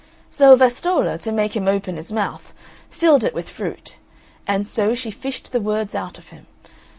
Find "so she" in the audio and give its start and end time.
4.67-5.11